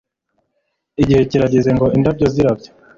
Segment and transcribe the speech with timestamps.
[1.01, 2.71] Igihe kirageze ngo indabyo zirabya